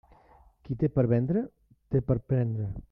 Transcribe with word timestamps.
Qui 0.69 0.77
té 0.83 0.89
per 0.95 1.03
vendre, 1.13 1.45
té 1.93 2.05
per 2.09 2.21
prendre. 2.35 2.73